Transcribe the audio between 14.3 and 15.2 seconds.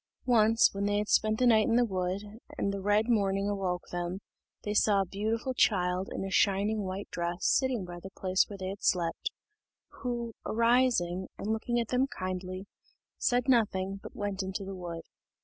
into the wood.